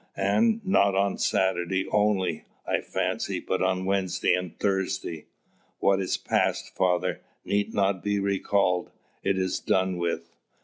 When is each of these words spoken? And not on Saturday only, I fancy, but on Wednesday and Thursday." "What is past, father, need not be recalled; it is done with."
And 0.17 0.65
not 0.65 0.95
on 0.95 1.19
Saturday 1.19 1.87
only, 1.89 2.45
I 2.65 2.81
fancy, 2.81 3.39
but 3.39 3.61
on 3.61 3.85
Wednesday 3.85 4.33
and 4.33 4.57
Thursday." 4.57 5.27
"What 5.77 6.01
is 6.01 6.17
past, 6.17 6.75
father, 6.75 7.21
need 7.45 7.75
not 7.75 8.03
be 8.03 8.17
recalled; 8.17 8.89
it 9.21 9.37
is 9.37 9.59
done 9.59 9.97
with." 9.99 10.31